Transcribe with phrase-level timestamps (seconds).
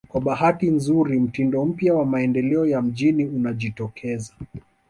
[0.07, 4.33] Kwa bahati nzuri mtindo mpya wa maendeleo ya mijini unajitokeza